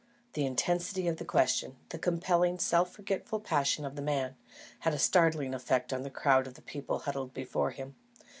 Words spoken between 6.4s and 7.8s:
of people huddled before